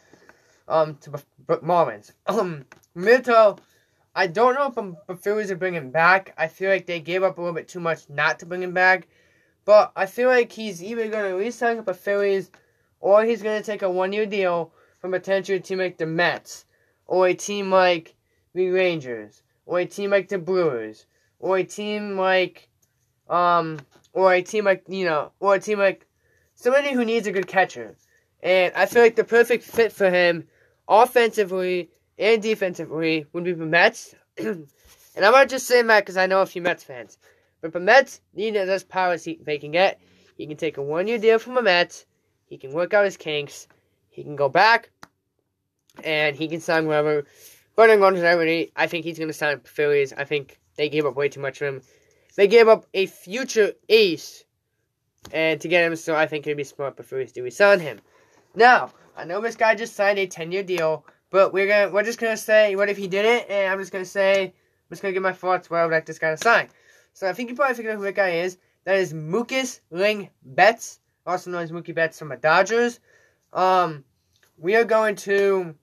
um, 0.69 0.96
to 0.99 1.11
the 1.11 1.23
Marlins. 1.49 2.12
Um, 2.29 2.64
Mito, 2.96 3.58
I 4.14 4.26
don't 4.26 4.54
know 4.54 4.66
if 4.66 5.06
the 5.06 5.16
Phillies 5.16 5.50
are 5.50 5.56
bringing 5.56 5.82
him 5.82 5.90
back. 5.90 6.34
I 6.36 6.48
feel 6.48 6.70
like 6.70 6.86
they 6.86 7.00
gave 7.00 7.22
up 7.22 7.38
a 7.38 7.40
little 7.40 7.54
bit 7.54 7.68
too 7.68 7.80
much 7.80 8.08
not 8.10 8.38
to 8.40 8.46
bring 8.46 8.62
him 8.62 8.74
back. 8.74 9.08
But 9.64 9.92
I 9.96 10.06
feel 10.06 10.28
like 10.28 10.52
he's 10.52 10.82
either 10.82 11.08
going 11.08 11.30
to 11.30 11.36
re-sign 11.36 11.78
up 11.78 11.86
the 11.86 11.94
Phillies 11.94 12.50
or 13.00 13.24
he's 13.24 13.42
going 13.42 13.60
to 13.60 13.64
take 13.64 13.82
a 13.82 13.90
one-year 13.90 14.26
deal 14.26 14.72
from 15.00 15.12
potentially 15.12 15.58
a 15.58 15.60
team 15.60 15.78
like 15.78 15.98
the 15.98 16.06
Mets 16.06 16.66
or 17.06 17.28
a 17.28 17.34
team 17.34 17.70
like 17.70 18.14
the 18.54 18.68
Rangers 18.70 19.42
or 19.66 19.80
a 19.80 19.86
team 19.86 20.10
like 20.10 20.28
the 20.28 20.38
Brewers 20.38 21.06
or 21.38 21.58
a 21.58 21.64
team 21.64 22.16
like 22.16 22.68
um 23.28 23.78
or 24.12 24.32
a 24.34 24.42
team 24.42 24.64
like 24.64 24.84
you 24.88 25.04
know 25.04 25.32
or 25.40 25.54
a 25.54 25.60
team 25.60 25.78
like 25.78 26.06
somebody 26.54 26.92
who 26.92 27.04
needs 27.04 27.26
a 27.26 27.32
good 27.32 27.46
catcher. 27.46 27.96
And 28.42 28.72
I 28.74 28.86
feel 28.86 29.02
like 29.02 29.16
the 29.16 29.24
perfect 29.24 29.64
fit 29.64 29.92
for 29.92 30.10
him 30.10 30.48
offensively 30.88 31.90
and 32.18 32.42
defensively 32.42 33.26
would 33.32 33.44
be 33.44 33.52
the 33.52 33.66
Mets. 33.66 34.14
and 34.38 34.69
I'm 35.16 35.32
not 35.32 35.48
just 35.48 35.66
saying 35.66 35.86
that 35.88 36.00
because 36.00 36.16
I 36.16 36.26
know 36.26 36.42
a 36.42 36.46
few 36.46 36.62
Mets 36.62 36.84
fans. 36.84 37.19
But 37.60 37.72
the 37.72 37.81
Mets 37.81 38.20
need 38.34 38.56
as 38.56 38.82
power 38.82 39.16
he, 39.16 39.38
they 39.42 39.58
can 39.58 39.70
get. 39.70 40.00
He 40.36 40.46
can 40.46 40.56
take 40.56 40.76
a 40.76 40.82
one 40.82 41.06
year 41.06 41.19
deal 41.19 41.38
from 41.38 41.54
the 41.54 41.62
Mets. 41.62 42.06
He 42.46 42.58
can 42.58 42.72
work 42.72 42.92
out 42.92 43.04
his 43.04 43.16
kinks. 43.16 43.69
He 44.08 44.22
can 44.22 44.36
go 44.36 44.48
back. 44.48 44.90
And 46.02 46.34
he 46.36 46.48
can 46.48 46.60
sign 46.60 46.86
wherever. 46.86 47.24
But 47.76 47.90
in 47.90 48.00
longevity, 48.00 48.72
I 48.76 48.86
think 48.86 49.04
he's 49.04 49.19
going 49.19 49.28
to 49.28 49.34
sign 49.34 49.60
for 49.60 49.69
Phillies. 49.69 50.12
I 50.12 50.24
think 50.24 50.58
they 50.76 50.88
gave 50.88 51.06
up 51.06 51.16
way 51.16 51.28
too 51.28 51.40
much 51.40 51.58
for 51.58 51.66
him. 51.66 51.82
They 52.34 52.46
gave 52.46 52.69
up 52.69 52.86
a 52.94 53.06
future 53.06 53.72
ace 53.88 54.44
and 55.32 55.60
to 55.60 55.69
get 55.69 55.84
him, 55.84 55.96
so 55.96 56.14
I 56.14 56.26
think 56.26 56.46
it'd 56.46 56.56
be 56.56 56.64
smart 56.64 56.96
for 56.96 57.02
Phillies 57.02 57.32
to 57.32 57.42
resign 57.42 57.81
him. 57.81 58.00
Now, 58.54 58.92
I 59.16 59.24
know 59.24 59.40
this 59.40 59.56
guy 59.56 59.74
just 59.74 59.94
signed 59.94 60.19
a 60.19 60.26
10 60.26 60.52
year 60.52 60.62
deal 60.62 61.04
but 61.32 61.53
we're 61.53 61.67
gonna 61.67 61.93
we're 61.93 62.05
just 62.05 62.20
gonna 62.20 62.36
say 62.36 62.77
what 62.77 62.89
if 62.89 62.96
he 62.96 63.08
did 63.08 63.24
it, 63.24 63.51
and 63.51 63.72
I'm 63.72 63.81
just 63.81 63.91
gonna 63.91 64.05
say 64.05 64.44
I'm 64.44 64.53
just 64.91 65.03
gonna 65.03 65.15
give 65.15 65.22
my 65.22 65.32
thoughts 65.32 65.69
where 65.69 65.81
I 65.81 65.84
would 65.84 65.93
like 65.93 66.06
this 66.06 66.19
guy 66.20 66.31
to 66.31 66.36
sign. 66.36 66.69
So 67.15 67.29
I 67.29 67.32
think 67.32 67.51
you 67.51 67.56
probably 67.56 67.74
figured 67.74 67.94
out 67.94 67.98
who 67.98 68.05
that 68.05 68.15
guy 68.15 68.31
is. 68.31 68.58
That 68.84 68.96
is 68.96 69.12
Mookie 69.12 69.81
Ling 69.91 70.29
Betts, 70.44 71.01
also 71.27 71.51
known 71.51 71.62
as 71.62 71.72
Mookie 71.72 71.94
Betts 71.94 72.19
from 72.19 72.29
the 72.29 72.36
Dodgers. 72.36 73.01
Um, 73.53 74.05
we 74.58 74.77
are 74.77 74.84
going 74.84 75.17
to 75.17 75.74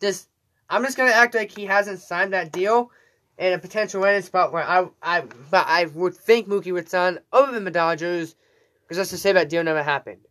just 0.00 0.28
I'm 0.68 0.82
just 0.82 0.96
gonna 0.96 1.12
act 1.12 1.34
like 1.34 1.56
he 1.56 1.64
hasn't 1.64 2.00
signed 2.00 2.32
that 2.32 2.50
deal 2.50 2.90
in 3.38 3.52
a 3.52 3.58
potential 3.58 4.00
landing 4.00 4.22
spot 4.22 4.52
where 4.52 4.64
I 4.64 4.88
I 5.02 5.22
but 5.50 5.66
I 5.68 5.86
would 5.86 6.16
think 6.16 6.48
Mookie 6.48 6.72
would 6.72 6.88
sign 6.88 7.20
other 7.32 7.52
than 7.52 7.64
the 7.64 7.70
Dodgers, 7.70 8.34
because 8.82 8.98
let's 8.98 9.10
just 9.10 9.22
say 9.22 9.32
that 9.32 9.48
deal 9.48 9.62
never 9.62 9.84
happened. 9.84 10.26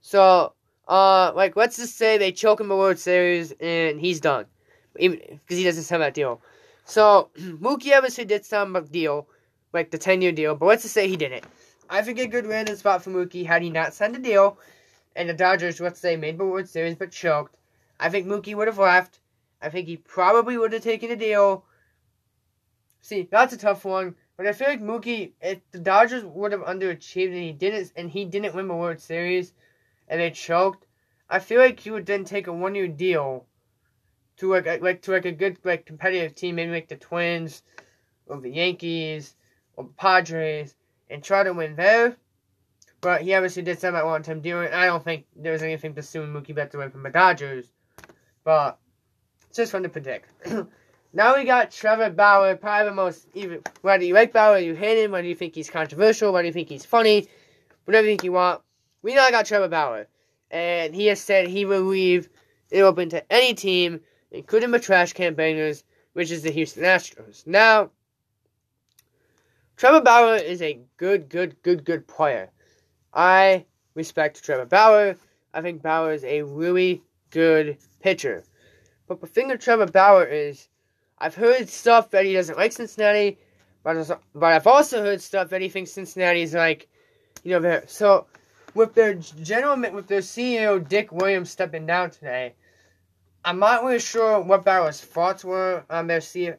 So 0.00 0.54
uh, 0.88 1.32
like 1.34 1.56
let's 1.56 1.76
just 1.76 1.96
say 1.96 2.18
they 2.18 2.32
choke 2.32 2.60
him 2.60 2.68
the 2.68 2.76
World 2.76 2.98
Series 2.98 3.52
and 3.60 4.00
he's 4.00 4.20
done, 4.20 4.46
because 4.94 5.58
he 5.58 5.64
doesn't 5.64 5.84
sign 5.84 6.00
that 6.00 6.14
deal. 6.14 6.40
So 6.84 7.30
Mookie 7.38 7.96
obviously 7.96 8.24
did 8.24 8.44
some 8.44 8.86
deal, 8.90 9.26
like 9.72 9.90
the 9.90 9.98
ten 9.98 10.22
year 10.22 10.32
deal, 10.32 10.54
but 10.54 10.66
let's 10.66 10.82
just 10.82 10.94
say 10.94 11.08
he 11.08 11.16
didn't. 11.16 11.44
I 11.88 12.02
think 12.02 12.18
a 12.18 12.26
good 12.26 12.46
landing 12.46 12.76
spot 12.76 13.02
for 13.02 13.10
Mookie 13.10 13.46
had 13.46 13.62
he 13.62 13.70
not 13.70 13.94
signed 13.94 14.16
a 14.16 14.18
deal, 14.18 14.58
and 15.14 15.28
the 15.28 15.34
Dodgers, 15.34 15.80
let's 15.80 16.00
say, 16.00 16.16
made 16.16 16.38
the 16.38 16.44
World 16.44 16.68
Series 16.68 16.96
but 16.96 17.12
choked. 17.12 17.56
I 17.98 18.08
think 18.08 18.26
Mookie 18.26 18.54
would 18.54 18.66
have 18.66 18.78
left. 18.78 19.20
I 19.62 19.70
think 19.70 19.88
he 19.88 19.96
probably 19.96 20.58
would 20.58 20.72
have 20.72 20.82
taken 20.82 21.10
a 21.10 21.16
deal. 21.16 21.64
See, 23.00 23.28
that's 23.30 23.52
a 23.52 23.56
tough 23.56 23.84
one. 23.84 24.16
But 24.36 24.46
I 24.46 24.52
feel 24.52 24.68
like 24.68 24.82
Mookie, 24.82 25.32
if 25.40 25.60
the 25.70 25.78
Dodgers 25.78 26.24
would 26.24 26.52
have 26.52 26.60
underachieved 26.60 27.28
and 27.28 27.42
he 27.42 27.52
didn't, 27.52 27.92
and 27.96 28.10
he 28.10 28.24
didn't 28.24 28.54
win 28.54 28.68
the 28.68 28.74
World 28.74 29.00
Series, 29.00 29.52
and 30.08 30.20
they 30.20 30.30
choked, 30.30 30.86
I 31.28 31.38
feel 31.38 31.60
like 31.60 31.80
he 31.80 31.90
would 31.90 32.06
then 32.06 32.24
take 32.24 32.46
a 32.46 32.52
one 32.52 32.74
year 32.74 32.88
deal 32.88 33.46
to 34.38 34.50
like 34.50 34.82
like 34.82 35.02
to 35.02 35.10
like 35.10 35.24
a 35.24 35.32
good 35.32 35.58
like 35.64 35.86
competitive 35.86 36.34
team, 36.34 36.56
maybe 36.56 36.72
like 36.72 36.88
the 36.88 36.96
Twins 36.96 37.62
or 38.26 38.40
the 38.40 38.50
Yankees 38.50 39.34
or 39.74 39.84
the 39.84 39.90
Padres, 39.90 40.74
and 41.10 41.22
try 41.22 41.42
to 41.42 41.52
win 41.52 41.76
there. 41.76 42.16
But 43.00 43.22
he 43.22 43.34
obviously 43.34 43.62
did 43.62 43.78
something 43.78 44.00
I 44.00 44.04
want 44.04 44.26
him 44.26 44.40
doing. 44.40 44.72
I 44.72 44.86
don't 44.86 45.04
think 45.04 45.26
there's 45.36 45.62
anything 45.62 45.92
to 45.92 45.96
pursuing 45.96 46.32
Mookie 46.32 46.54
Betts 46.54 46.74
away 46.74 46.88
from 46.88 47.02
the 47.02 47.10
Dodgers. 47.10 47.70
But 48.42 48.78
it's 49.48 49.56
just 49.56 49.72
fun 49.72 49.82
to 49.82 49.88
predict. 49.88 50.30
now 51.12 51.36
we 51.36 51.44
got 51.44 51.70
Trevor 51.70 52.10
Bauer, 52.10 52.56
probably 52.56 52.88
the 52.88 52.94
most 52.94 53.28
even 53.34 53.62
whether 53.82 54.04
you 54.04 54.14
like 54.14 54.32
Bauer, 54.32 54.58
you 54.58 54.74
hate 54.74 55.02
him, 55.02 55.12
whether 55.12 55.26
you 55.26 55.34
think 55.34 55.54
he's 55.54 55.70
controversial, 55.70 56.32
whether 56.32 56.46
you 56.46 56.52
think 56.52 56.68
he's 56.68 56.84
funny, 56.84 57.28
whatever 57.84 58.06
you 58.06 58.12
think 58.12 58.24
you 58.24 58.32
want. 58.32 58.62
We 59.06 59.14
know 59.14 59.22
I 59.22 59.30
got 59.30 59.46
Trevor 59.46 59.68
Bauer. 59.68 60.08
And 60.50 60.92
he 60.92 61.06
has 61.06 61.20
said 61.20 61.46
he 61.46 61.64
will 61.64 61.82
leave 61.82 62.28
it 62.72 62.82
open 62.82 63.08
to 63.10 63.32
any 63.32 63.54
team, 63.54 64.00
including 64.32 64.72
the 64.72 64.80
trash 64.80 65.12
can 65.12 65.34
bangers, 65.34 65.84
which 66.14 66.32
is 66.32 66.42
the 66.42 66.50
Houston 66.50 66.82
Astros. 66.82 67.46
Now 67.46 67.90
Trevor 69.76 70.00
Bauer 70.00 70.34
is 70.34 70.60
a 70.60 70.80
good, 70.96 71.28
good, 71.28 71.62
good, 71.62 71.84
good 71.84 72.08
player. 72.08 72.50
I 73.14 73.66
respect 73.94 74.42
Trevor 74.42 74.64
Bauer. 74.64 75.14
I 75.54 75.62
think 75.62 75.82
Bauer 75.82 76.12
is 76.12 76.24
a 76.24 76.42
really 76.42 77.00
good 77.30 77.76
pitcher. 78.00 78.42
But 79.06 79.20
the 79.20 79.28
thing 79.28 79.46
with 79.46 79.60
Trevor 79.60 79.86
Bauer 79.86 80.24
is, 80.24 80.66
I've 81.18 81.36
heard 81.36 81.68
stuff 81.68 82.10
that 82.10 82.24
he 82.24 82.32
doesn't 82.32 82.58
like 82.58 82.72
Cincinnati, 82.72 83.38
but, 83.84 84.20
but 84.34 84.52
I've 84.52 84.66
also 84.66 85.00
heard 85.00 85.20
stuff 85.20 85.50
that 85.50 85.60
he 85.60 85.68
thinks 85.68 85.92
Cincinnati 85.92 86.42
is 86.42 86.54
like, 86.54 86.88
you 87.44 87.60
know. 87.60 87.82
So 87.86 88.26
with 88.76 88.94
their 88.94 89.14
general, 89.14 89.80
with 89.92 90.06
their 90.06 90.20
CEO 90.20 90.86
Dick 90.86 91.10
Williams 91.10 91.50
stepping 91.50 91.86
down 91.86 92.10
today, 92.10 92.54
I'm 93.44 93.58
not 93.58 93.82
really 93.82 93.98
sure 93.98 94.40
what 94.40 94.64
Bauer's 94.64 95.00
thoughts 95.00 95.44
were 95.44 95.84
on 95.88 96.06
their 96.06 96.20
CEO. 96.20 96.58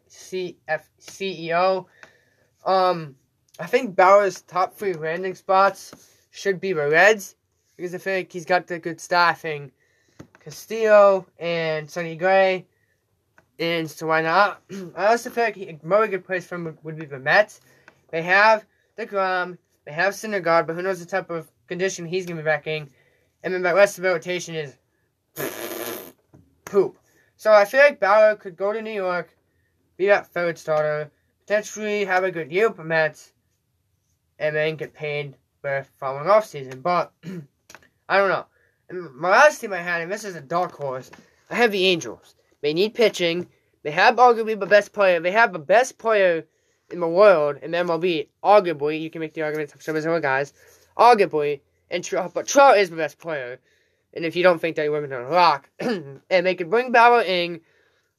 Um, 2.65 3.15
I 3.59 3.65
think 3.67 3.95
Bauer's 3.95 4.41
top 4.41 4.73
three 4.73 4.93
landing 4.93 5.35
spots 5.35 5.93
should 6.31 6.59
be 6.59 6.73
the 6.73 6.89
Reds 6.89 7.35
because 7.75 7.93
I 7.93 7.99
think 7.99 8.31
he's 8.31 8.45
got 8.45 8.67
the 8.67 8.79
good 8.79 8.99
staffing. 8.99 9.71
Castillo 10.39 11.27
and 11.37 11.89
Sonny 11.89 12.15
Gray, 12.15 12.65
and 13.59 13.89
so 13.89 14.07
why 14.07 14.21
not? 14.21 14.61
I 14.95 15.07
also 15.07 15.29
think 15.29 15.57
a 15.57 15.77
really 15.83 16.07
good 16.07 16.25
place 16.25 16.47
for 16.47 16.55
him 16.55 16.77
would 16.83 16.97
be 16.97 17.05
the 17.05 17.19
Mets. 17.19 17.59
They 18.09 18.21
have 18.21 18.65
deGrom, 18.97 19.57
they 19.85 19.91
have 19.91 20.13
Syndergaard, 20.13 20.67
but 20.67 20.75
who 20.75 20.81
knows 20.81 21.01
the 21.01 21.05
type 21.05 21.29
of 21.29 21.51
condition 21.67 22.05
he's 22.05 22.25
going 22.25 22.37
to 22.37 22.43
be 22.43 22.45
back 22.45 22.67
in. 22.67 22.89
And 23.43 23.53
then 23.53 23.61
the 23.61 23.73
rest 23.73 23.97
of 23.97 24.03
the 24.03 24.09
rotation 24.09 24.55
is 24.55 24.77
poop. 26.65 26.97
So 27.35 27.53
I 27.53 27.65
feel 27.65 27.81
like 27.81 27.99
Bauer 27.99 28.35
could 28.35 28.57
go 28.57 28.73
to 28.73 28.81
New 28.81 28.91
York, 28.91 29.29
be 29.95 30.07
that 30.07 30.27
third 30.27 30.57
starter, 30.57 31.11
potentially 31.45 32.05
have 32.05 32.23
a 32.23 32.31
good 32.31 32.51
year 32.51 32.67
with 32.67 32.77
the 32.77 32.83
Mets, 32.83 33.31
and 34.39 34.55
then 34.55 34.75
get 34.75 34.93
paid 34.93 35.35
the 35.61 35.85
following 35.99 36.29
off 36.29 36.45
season. 36.45 36.81
But 36.81 37.11
I 38.09 38.17
don't 38.17 38.29
know. 38.29 38.45
And 38.89 39.13
my 39.15 39.29
last 39.29 39.59
team 39.59 39.73
I 39.73 39.77
had, 39.77 40.01
and 40.01 40.11
this 40.11 40.23
is 40.23 40.35
a 40.35 40.41
dark 40.41 40.71
horse, 40.73 41.11
I 41.49 41.55
have 41.55 41.71
the 41.71 41.85
Angels. 41.85 42.35
They 42.61 42.73
need 42.73 42.93
pitching. 42.93 43.47
They 43.83 43.91
have 43.91 44.15
arguably 44.15 44.59
the 44.59 44.65
best 44.65 44.93
player. 44.93 45.19
They 45.19 45.31
have 45.31 45.53
the 45.53 45.59
best 45.59 45.97
player 45.97 46.45
in 46.89 46.99
the 46.99 47.07
world 47.07 47.57
in 47.61 47.71
MLB. 47.71 48.27
Arguably, 48.43 48.99
you 49.01 49.09
can 49.09 49.19
make 49.19 49.33
the 49.33 49.41
argument 49.41 49.71
for 49.71 49.81
some 49.81 49.95
of 49.95 50.05
other 50.05 50.19
guys. 50.19 50.53
Arguably, 50.97 51.61
and 51.89 52.03
Trout, 52.03 52.33
but 52.33 52.47
Trout 52.47 52.77
is 52.77 52.89
the 52.89 52.95
best 52.95 53.19
player. 53.19 53.59
And 54.13 54.25
if 54.25 54.35
you 54.35 54.43
don't 54.43 54.59
think 54.59 54.75
that 54.75 54.83
you're 54.83 54.91
working 54.91 55.13
on 55.13 55.21
a 55.21 55.29
rock, 55.29 55.69
and 55.79 56.21
they 56.29 56.55
could 56.55 56.69
bring 56.69 56.91
Bauer 56.91 57.21
in, 57.21 57.61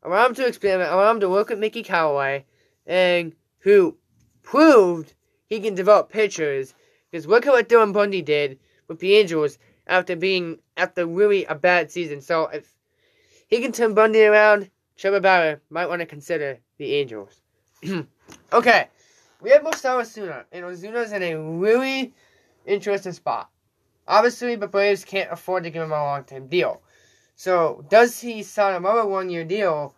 allow 0.03 0.27
him 0.27 0.35
to 0.35 0.47
experiment, 0.47 0.93
allow 0.93 1.11
him 1.11 1.21
to 1.21 1.29
work 1.29 1.49
with 1.49 1.59
Mickey 1.59 1.83
Callaway, 1.83 2.45
and 2.87 3.35
who 3.61 3.97
proved 4.43 5.15
he 5.47 5.61
can 5.61 5.75
develop 5.75 6.11
pitchers 6.11 6.75
because 7.11 7.27
look 7.27 7.47
at 7.47 7.53
what 7.53 7.69
Dylan 7.69 7.93
Bundy 7.93 8.23
did 8.23 8.59
with 8.87 9.01
the 9.01 9.17
Angels 9.17 9.59
after 9.87 10.15
being 10.15 10.59
after 10.77 11.07
really 11.07 11.45
a 11.47 11.55
bad 11.55 11.91
season. 11.91 12.21
So 12.21 12.47
if 12.47 12.75
he 13.49 13.61
can 13.61 13.73
turn 13.73 13.95
Bundy 13.95 14.25
around, 14.25 14.71
Trevor 14.97 15.21
Bauer 15.21 15.61
might 15.71 15.89
want 15.89 16.01
to 16.01 16.07
consider 16.07 16.59
the 16.77 16.95
Angels. 16.95 17.41
okay, 18.53 18.89
we 19.41 19.51
have 19.51 19.63
Marcell 19.63 19.99
Ozuna, 19.99 20.45
and 20.53 20.65
Ozuna's 20.65 21.13
in 21.13 21.23
a 21.23 21.35
really 21.35 22.13
interesting 22.69 23.13
spot. 23.13 23.51
Obviously, 24.07 24.57
the 24.57 24.67
Braves 24.67 25.05
can't 25.05 25.31
afford 25.31 25.65
to 25.65 25.71
give 25.71 25.83
him 25.83 25.93
a 25.93 26.03
long-term 26.03 26.49
deal. 26.49 26.83
So, 27.35 27.85
does 27.89 28.21
he 28.21 28.43
sign 28.43 28.75
another 28.75 29.07
one-year 29.07 29.45
deal 29.45 29.95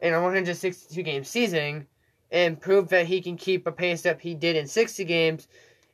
in 0.00 0.14
a 0.14 0.18
162-game 0.18 1.24
season 1.24 1.86
and 2.30 2.60
prove 2.60 2.88
that 2.88 3.06
he 3.06 3.20
can 3.20 3.36
keep 3.36 3.66
a 3.66 3.72
pace 3.72 4.02
that 4.02 4.20
he 4.20 4.34
did 4.34 4.56
in 4.56 4.66
60 4.66 5.04
games 5.04 5.48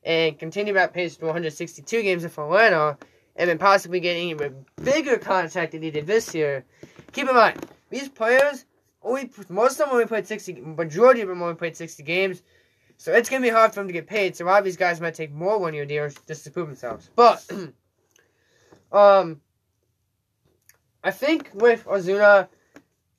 and 0.04 0.38
continue 0.38 0.74
that 0.74 0.92
pace 0.92 1.16
to 1.16 1.24
162 1.24 2.02
games 2.02 2.24
in 2.24 2.30
Atlanta, 2.30 2.96
and 3.34 3.50
then 3.50 3.58
possibly 3.58 4.00
get 4.00 4.16
an 4.16 4.22
even 4.22 4.64
bigger 4.82 5.18
contract 5.18 5.72
than 5.72 5.82
he 5.82 5.90
did 5.90 6.06
this 6.06 6.34
year. 6.34 6.64
Keep 7.12 7.28
in 7.28 7.34
mind, 7.34 7.66
these 7.90 8.08
players 8.08 8.66
only 9.02 9.30
most 9.48 9.72
of 9.80 9.86
them 9.86 9.90
only 9.90 10.06
played 10.06 10.26
60, 10.26 10.60
majority 10.60 11.20
of 11.20 11.28
them 11.28 11.42
only 11.42 11.54
played 11.54 11.76
60 11.76 12.02
games, 12.02 12.42
so 12.98 13.12
it's 13.12 13.28
gonna 13.28 13.42
be 13.42 13.48
hard 13.48 13.72
for 13.72 13.80
them 13.80 13.86
to 13.86 13.92
get 13.92 14.06
paid. 14.06 14.36
So 14.36 14.44
a 14.44 14.46
lot 14.46 14.58
of 14.58 14.64
these 14.64 14.76
guys 14.76 15.00
might 15.00 15.14
take 15.14 15.32
more 15.32 15.58
one 15.58 15.74
year 15.74 15.86
deals 15.86 16.14
just 16.26 16.44
to 16.44 16.50
prove 16.50 16.66
themselves. 16.66 17.10
But, 17.14 17.44
um, 18.92 19.40
I 21.04 21.10
think 21.10 21.50
with 21.54 21.84
Ozuna, 21.84 22.48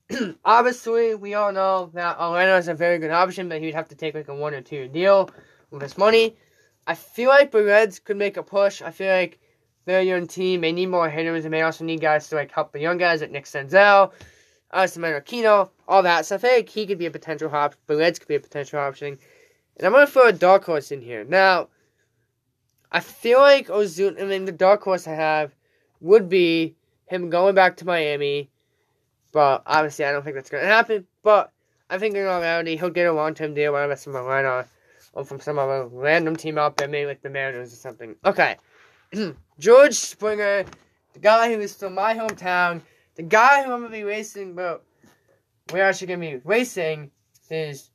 obviously 0.45 1.15
we 1.15 1.33
all 1.33 1.51
know 1.51 1.91
that 1.93 2.17
Atlanta 2.19 2.57
is 2.57 2.67
a 2.67 2.73
very 2.73 2.97
good 2.99 3.11
option, 3.11 3.49
but 3.49 3.59
he 3.59 3.65
would 3.67 3.75
have 3.75 3.89
to 3.89 3.95
take 3.95 4.13
like 4.13 4.27
a 4.27 4.35
one 4.35 4.53
or 4.53 4.61
two 4.61 4.87
deal 4.87 5.29
with 5.71 5.81
his 5.81 5.97
money. 5.97 6.35
I 6.85 6.95
feel 6.95 7.29
like 7.29 7.51
the 7.51 7.63
Reds 7.63 7.99
could 7.99 8.17
make 8.17 8.37
a 8.37 8.43
push. 8.43 8.81
I 8.81 8.91
feel 8.91 9.11
like 9.11 9.39
they're 9.85 9.99
a 9.99 10.03
young 10.03 10.27
team. 10.27 10.61
They 10.61 10.71
need 10.71 10.87
more 10.87 11.09
hitters, 11.09 11.45
and 11.45 11.53
they 11.53 11.61
also 11.61 11.83
need 11.83 12.01
guys 12.01 12.29
to 12.29 12.35
like 12.35 12.51
help 12.51 12.71
the 12.71 12.79
young 12.79 12.97
guys 12.97 13.21
like 13.21 13.31
Nick 13.31 13.45
Senzel, 13.45 14.11
Austin 14.71 15.01
Marquino, 15.01 15.69
all 15.87 16.03
that. 16.03 16.25
So 16.25 16.35
I 16.41 16.55
like 16.55 16.69
he 16.69 16.85
could 16.85 16.97
be 16.97 17.05
a 17.05 17.11
potential 17.11 17.49
hop. 17.49 17.75
The 17.87 17.97
Reds 17.97 18.19
could 18.19 18.27
be 18.27 18.35
a 18.35 18.39
potential 18.39 18.79
option. 18.79 19.17
And 19.77 19.85
I'm 19.85 19.93
gonna 19.93 20.07
throw 20.07 20.27
a 20.27 20.33
dark 20.33 20.65
horse 20.65 20.91
in 20.91 21.01
here. 21.01 21.23
Now, 21.23 21.69
I 22.91 22.99
feel 22.99 23.39
like 23.39 23.67
Ozuna. 23.67 24.21
I 24.21 24.25
mean, 24.25 24.45
the 24.45 24.51
dark 24.51 24.81
horse 24.83 25.07
I 25.07 25.13
have 25.13 25.53
would 26.01 26.29
be 26.29 26.75
him 27.05 27.29
going 27.29 27.55
back 27.55 27.77
to 27.77 27.85
Miami. 27.85 28.49
But 29.31 29.61
obviously, 29.65 30.05
I 30.05 30.11
don't 30.11 30.23
think 30.23 30.35
that's 30.35 30.49
gonna 30.49 30.65
happen. 30.65 31.05
But 31.21 31.51
I 31.89 31.99
think 31.99 32.15
in 32.15 32.25
all 32.25 32.41
reality, 32.41 32.75
he'll 32.75 32.89
get 32.89 33.07
a 33.07 33.13
long 33.13 33.33
term 33.33 33.53
deal, 33.53 33.73
whether 33.73 33.91
it's 33.91 34.03
from 34.03 34.15
Atlanta 34.15 34.65
or 35.13 35.23
from 35.23 35.39
some 35.39 35.59
other 35.59 35.85
random 35.87 36.35
team 36.35 36.57
out 36.57 36.77
there, 36.77 36.87
maybe 36.87 37.07
like 37.07 37.21
the 37.21 37.29
Mariners 37.29 37.73
or 37.73 37.75
something. 37.75 38.15
Okay. 38.25 38.55
George 39.59 39.93
Springer, 39.93 40.65
the 41.13 41.19
guy 41.19 41.53
who 41.53 41.59
is 41.59 41.75
from 41.75 41.93
my 41.93 42.13
hometown, 42.13 42.81
the 43.15 43.23
guy 43.23 43.63
who 43.63 43.71
I'm 43.71 43.81
gonna 43.81 43.91
be 43.91 44.03
racing, 44.03 44.53
but 44.53 44.83
we're 45.71 45.83
actually 45.83 46.07
gonna 46.07 46.19
be 46.19 46.41
racing 46.43 47.11
his 47.49 47.89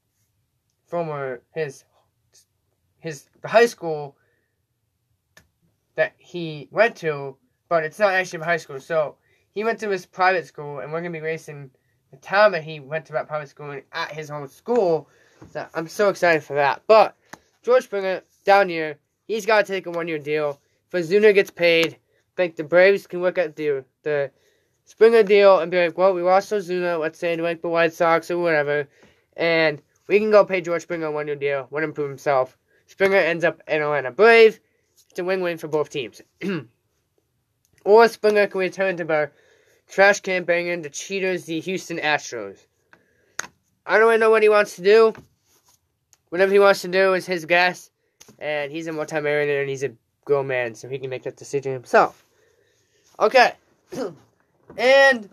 former 0.93 1.41
his 1.55 1.85
his 3.01 3.25
high 3.43 3.65
school 3.65 4.15
that 5.95 6.13
he 6.19 6.69
went 6.71 6.97
to, 6.97 7.35
but 7.71 7.83
it's 7.83 7.99
not 7.99 8.13
actually 8.13 8.41
a 8.41 8.45
high 8.45 8.59
school. 8.59 8.79
So 8.79 9.17
he 9.55 9.65
went 9.65 9.81
to 9.81 9.89
his 9.89 10.05
private 10.05 10.47
school, 10.47 10.81
and 10.81 10.93
we're 10.93 11.01
gonna 11.01 11.11
be 11.11 11.21
racing 11.21 11.71
the 12.11 12.19
town 12.19 12.53
that 12.53 12.63
he 12.63 12.79
went 12.79 13.07
to 13.07 13.15
that 13.15 13.27
private 13.27 13.49
school 13.49 13.81
at 13.91 14.13
his 14.13 14.31
own 14.31 14.47
school. 14.49 15.09
So 15.51 15.67
I'm 15.75 15.89
so 15.89 16.11
excited 16.11 16.45
for 16.45 16.57
that. 16.57 16.83
But 16.87 17.17
George 17.63 17.85
Springer 17.85 18.21
down 18.45 18.69
here, 18.69 18.99
he's 19.27 19.47
got 19.47 19.65
to 19.65 19.73
take 19.73 19.87
a 19.87 19.91
one 19.91 20.09
year 20.09 20.19
deal. 20.19 20.61
If 20.93 21.09
Ozuna 21.09 21.33
gets 21.33 21.51
paid, 21.51 21.95
I 21.95 22.33
think 22.37 22.57
the 22.57 22.65
Braves 22.65 23.07
can 23.07 23.23
look 23.23 23.39
at 23.39 23.57
the 23.57 23.83
the 24.03 24.31
Springer 24.85 25.23
deal 25.23 25.59
and 25.59 25.71
be 25.71 25.83
like, 25.83 25.97
well, 25.97 26.13
we 26.13 26.21
lost 26.21 26.53
Ozuna, 26.53 27.01
let's 27.01 27.19
say 27.19 27.35
to 27.35 27.43
like 27.43 27.63
the 27.63 27.71
White 27.71 27.95
Sox 27.95 28.31
or 28.31 28.37
whatever, 28.37 28.89
and 29.39 29.81
we 30.09 30.19
can 30.19 30.31
go 30.31 30.45
pay 30.45 30.61
George 30.61 30.83
Springer 30.83 31.11
one 31.11 31.27
new 31.27 31.37
deal, 31.37 31.69
let 31.71 31.85
him 31.85 31.93
prove 31.93 32.09
himself. 32.09 32.57
Springer 32.87 33.17
ends 33.17 33.45
up 33.45 33.63
in 33.69 33.83
Atlanta 33.83 34.11
Brave. 34.11 34.61
It's 35.11 35.19
a 35.19 35.25
win 35.25 35.41
win 35.41 35.59
for 35.59 35.69
both 35.69 35.91
teams. 35.91 36.21
or 37.85 38.09
Springer 38.09 38.47
can 38.47 38.61
return 38.61 38.97
to 38.97 39.05
the 39.05 39.31
trash 39.89 40.21
can 40.21 40.45
banging 40.45 40.83
the 40.83 40.91
cheaters, 40.91 41.45
the 41.45 41.61
Houston 41.61 41.99
Astros. 41.99 42.59
I 43.85 43.99
don't 43.99 44.09
really 44.09 44.19
know 44.19 44.31
what 44.31 44.43
he 44.43 44.49
wants 44.49 44.77
to 44.77 44.83
do. 44.83 45.13
Whatever 46.31 46.53
he 46.53 46.59
wants 46.59 46.83
to 46.83 46.89
do 46.89 47.15
is 47.15 47.27
his 47.27 47.45
guess. 47.45 47.91
And 48.39 48.73
he's 48.73 48.87
a 48.87 48.93
multi-millionaire 48.93 49.61
and 49.61 49.71
he's 49.71 49.83
a 49.83 49.93
grown 50.25 50.47
man, 50.47 50.75
so 50.75 50.89
he 50.89 50.99
can 50.99 51.11
make 51.11 51.25
that 51.25 51.37
decision 51.37 51.73
himself. 51.73 52.25
Okay. 53.19 53.53
and 54.77 55.29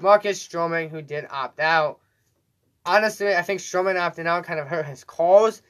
Marcus 0.00 0.46
Stroman, 0.46 0.90
who 0.90 1.02
did 1.02 1.26
opt 1.30 1.60
out. 1.60 1.99
Honestly, 2.84 3.34
I 3.34 3.42
think 3.42 3.60
Stroman 3.60 3.96
opting 3.96 4.26
out 4.26 4.44
kind 4.44 4.58
of 4.60 4.66
hurt 4.66 4.86
his 4.86 5.04
cause. 5.04 5.62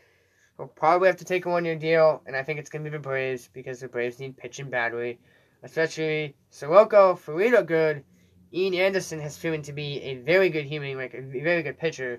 He'll 0.56 0.66
probably 0.68 1.08
have 1.08 1.16
to 1.16 1.24
take 1.24 1.46
a 1.46 1.48
one 1.50 1.64
year 1.64 1.76
deal, 1.76 2.22
and 2.26 2.36
I 2.36 2.42
think 2.42 2.58
it's 2.58 2.70
going 2.70 2.84
to 2.84 2.90
be 2.90 2.96
the 2.96 3.02
Braves 3.02 3.48
because 3.52 3.80
the 3.80 3.88
Braves 3.88 4.20
need 4.20 4.36
pitching 4.36 4.70
badly. 4.70 5.18
especially 5.62 6.36
Soroka, 6.50 7.14
Farida 7.14 7.64
good. 7.66 8.04
Ian 8.52 8.74
Anderson 8.74 9.20
has 9.20 9.38
proven 9.38 9.62
to 9.62 9.72
be 9.72 10.00
a 10.02 10.16
very 10.16 10.50
good 10.50 10.64
human, 10.66 10.96
like 10.96 11.14
a 11.14 11.22
very 11.22 11.62
good 11.62 11.78
pitcher. 11.78 12.18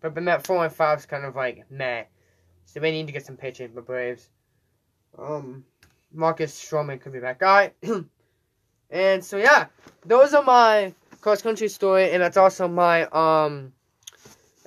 But 0.00 0.20
Matt 0.20 0.46
4 0.46 0.64
and 0.64 0.74
5 0.74 0.98
is 0.98 1.06
kind 1.06 1.24
of 1.24 1.36
like 1.36 1.70
meh. 1.70 2.04
So 2.66 2.80
they 2.80 2.90
need 2.90 3.06
to 3.06 3.12
get 3.12 3.24
some 3.26 3.36
pitching 3.36 3.72
for 3.72 3.82
Braves. 3.82 4.28
Um, 5.18 5.64
Marcus 6.12 6.52
Stroman 6.52 7.00
could 7.00 7.12
be 7.12 7.20
that 7.20 7.38
guy. 7.38 7.72
and 8.90 9.24
so 9.24 9.36
yeah, 9.36 9.66
those 10.04 10.34
are 10.34 10.42
my 10.42 10.94
cross 11.20 11.42
country 11.42 11.68
story, 11.68 12.10
and 12.10 12.22
that's 12.22 12.36
also 12.36 12.68
my 12.68 13.04
um 13.06 13.72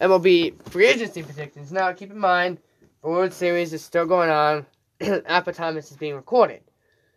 MLB 0.02 0.62
free 0.70 0.88
agency 0.88 1.24
predictions. 1.24 1.72
Now 1.72 1.92
keep 1.94 2.12
in 2.12 2.20
mind, 2.20 2.60
the 3.02 3.10
World 3.10 3.34
Series 3.34 3.74
is 3.74 3.84
still 3.84 4.06
going 4.06 4.30
on 4.30 4.66
at 5.02 5.46
the 5.46 5.54
time 5.54 5.76
this 5.76 5.92
is 5.92 5.98
being 5.98 6.16
recorded. 6.16 6.62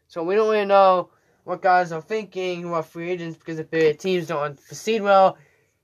So 0.07 0.23
we 0.23 0.35
don't 0.35 0.51
really 0.51 0.65
know 0.65 1.11
what 1.45 1.63
guys 1.63 1.93
are 1.93 2.03
thinking, 2.03 2.63
who 2.63 2.75
are 2.75 2.83
free 2.83 3.11
agents, 3.11 3.39
because 3.39 3.59
if 3.59 3.71
the 3.71 3.95
teams 3.95 4.27
don't 4.27 4.63
proceed 4.67 5.03
well, 5.03 5.39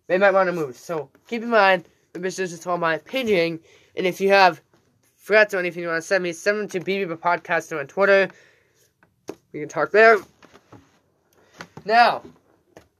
they 0.06 0.18
might 0.18 0.32
want 0.32 0.48
to 0.48 0.52
move. 0.52 0.76
So 0.76 1.10
keep 1.26 1.42
in 1.42 1.50
mind, 1.50 1.84
this 2.12 2.38
is 2.38 2.50
just 2.50 2.66
all 2.66 2.78
my 2.78 2.94
opinion, 2.94 3.60
and 3.96 4.06
if 4.06 4.20
you 4.20 4.28
have 4.28 4.60
threats 5.16 5.54
or 5.54 5.58
anything 5.58 5.82
you 5.82 5.88
want 5.88 6.02
to 6.02 6.06
send 6.06 6.22
me, 6.22 6.32
send 6.32 6.58
them 6.60 6.68
to 6.68 6.80
BB 6.80 7.16
Podcast 7.16 7.78
on 7.78 7.86
Twitter. 7.86 8.28
We 9.52 9.60
can 9.60 9.68
talk 9.68 9.90
there. 9.90 10.18
Now, 11.86 12.22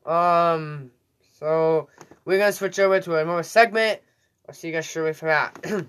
um, 0.07 0.91
so 1.39 1.89
we're 2.25 2.39
gonna 2.39 2.53
switch 2.53 2.79
over 2.79 3.01
to 3.01 3.17
another 3.17 3.43
segment. 3.43 4.01
I'll 4.49 4.55
see 4.55 4.69
you 4.69 4.75
guys 4.75 4.87
shortly 4.87 5.13
for 5.13 5.27
that. 5.27 5.87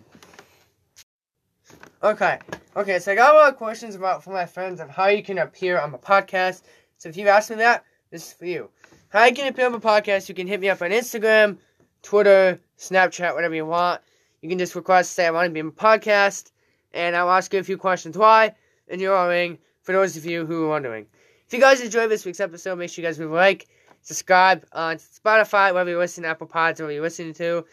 okay, 2.04 2.40
okay. 2.76 3.00
So 3.00 3.12
I 3.12 3.16
got 3.16 3.34
a 3.34 3.38
lot 3.38 3.50
of 3.50 3.58
questions 3.58 3.96
about 3.96 4.24
from 4.24 4.34
my 4.34 4.46
friends 4.46 4.80
on 4.80 4.90
how 4.90 5.08
you 5.08 5.24
can 5.24 5.38
appear 5.38 5.80
on 5.80 5.92
the 5.92 5.98
podcast. 5.98 6.64
So 6.98 7.10
if 7.10 7.18
you've 7.18 7.28
asked 7.28 7.50
me 7.50 7.58
that, 7.58 7.84
this 8.12 8.28
is 8.28 8.34
for 8.34 8.46
you. 8.46 8.70
How 9.10 9.26
you 9.26 9.34
can 9.34 9.48
appear 9.48 9.66
on 9.66 9.72
the 9.72 9.80
podcast? 9.80 10.30
You 10.30 10.36
can 10.36 10.48
hit 10.48 10.60
me 10.60 10.70
up 10.70 10.82
on 10.82 10.92
Instagram, 10.92 11.58
Twitter, 12.02 12.60
Snapchat, 12.78 13.34
whatever 13.34 13.56
you 13.56 13.66
want. 13.66 14.02
You 14.42 14.50
can 14.50 14.60
just 14.60 14.76
request 14.76 15.14
say 15.14 15.26
I 15.26 15.32
want 15.32 15.48
to 15.48 15.54
be 15.54 15.60
on 15.60 15.68
the 15.68 15.72
podcast, 15.72 16.52
and 16.94 17.16
I'll 17.16 17.32
ask 17.32 17.54
you 17.54 17.60
a 17.60 17.64
few 17.64 17.78
questions 17.78 18.18
why, 18.18 18.54
and 18.88 19.02
you're 19.02 19.16
all 19.16 19.30
in 19.32 19.58
for 19.82 19.92
those 19.92 20.16
of 20.18 20.26
you 20.26 20.46
who 20.46 20.66
are 20.66 20.70
wondering. 20.70 21.08
If 21.48 21.54
you 21.54 21.60
guys 21.60 21.82
enjoyed 21.82 22.10
this 22.10 22.26
week's 22.26 22.40
episode, 22.40 22.78
make 22.78 22.90
sure 22.90 23.04
you 23.04 23.08
guys 23.08 23.20
leave 23.20 23.32
a 23.32 23.34
like, 23.34 23.68
subscribe 24.06 24.66
on 24.72 24.98
Spotify, 24.98 25.72
wherever 25.72 25.90
you're 25.90 26.00
listening, 26.00 26.30
Apple 26.30 26.48
Pods, 26.48 26.80
wherever 26.80 26.94
you're 26.94 27.02
listening 27.02 27.34
to. 27.34 27.66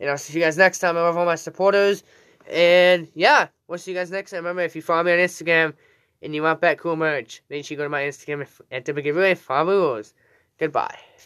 And 0.00 0.10
I'll 0.10 0.18
see 0.18 0.34
you 0.34 0.44
guys 0.44 0.58
next 0.58 0.80
time. 0.80 0.96
I 0.96 1.00
love 1.00 1.16
all 1.16 1.24
my 1.24 1.36
supporters. 1.36 2.02
And 2.50 3.08
yeah, 3.14 3.48
we'll 3.68 3.78
see 3.78 3.92
you 3.92 3.96
guys 3.96 4.10
next 4.10 4.32
time. 4.32 4.38
Remember, 4.38 4.62
if 4.62 4.76
you 4.76 4.82
follow 4.82 5.04
me 5.04 5.12
on 5.12 5.18
Instagram 5.18 5.74
and 6.22 6.34
you 6.34 6.42
want 6.42 6.60
that 6.60 6.78
cool 6.78 6.96
merch, 6.96 7.42
make 7.48 7.64
sure 7.64 7.74
you 7.74 7.78
go 7.78 7.84
to 7.84 7.88
my 7.88 8.02
Instagram 8.02 8.46
at 8.70 8.84
the 8.84 8.92
beginning. 8.92 9.36
Follow 9.36 9.94
rules. 9.94 10.12
Goodbye. 10.58 11.06